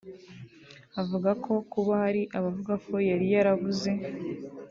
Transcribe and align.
"Avuga 1.01 1.29
ko 1.43 1.53
kuba 1.71 1.93
hari 2.03 2.21
abavuga 2.37 2.73
ko 2.85 2.93
yari 3.09 3.25
yarabuze 3.33 3.91